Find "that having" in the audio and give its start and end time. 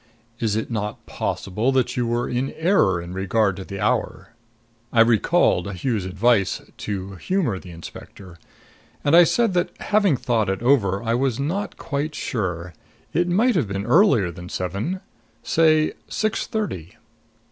9.53-10.17